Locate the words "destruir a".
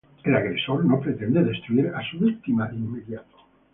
1.43-2.01